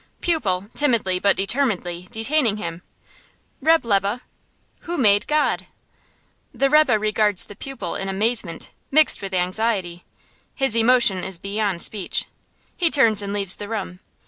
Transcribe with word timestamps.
Pupil, 0.19 0.65
timidly, 0.73 1.19
but 1.19 1.35
determinedly, 1.37 2.07
detaining 2.09 2.57
him: 2.57 2.81
"Reb' 3.61 3.85
Lebe, 3.85 4.21
who 4.79 4.97
made 4.97 5.27
God?" 5.27 5.67
The 6.55 6.71
rebbe 6.71 6.97
regards 6.97 7.45
the 7.45 7.55
pupil 7.55 7.93
in 7.93 8.09
amazement 8.09 8.71
mixed 8.89 9.21
with 9.21 9.31
anxiety. 9.35 10.03
His 10.55 10.75
emotion 10.75 11.23
is 11.23 11.37
beyond 11.37 11.83
speech. 11.83 12.25
He 12.77 12.89
turns 12.89 13.21
and 13.21 13.31
leaves 13.31 13.57
the 13.57 13.69
room. 13.69 13.99